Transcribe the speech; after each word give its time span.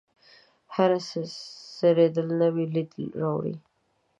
هره 0.75 0.97
څیرېدل 1.75 2.27
نوی 2.41 2.65
لید 2.73 2.91
راوړي. 3.21 3.55